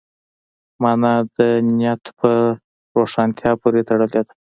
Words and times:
مانا 0.81 1.13
د 1.35 1.37
نیت 1.77 2.03
په 2.19 2.31
روښانتیا 2.97 3.51
پورې 3.61 3.81
تړلې 3.89 4.09
ده. 4.27 4.31